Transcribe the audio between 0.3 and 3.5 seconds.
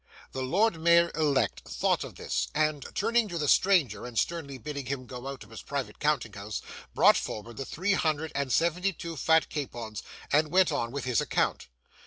The Lord Mayor elect thought of this, and turning to the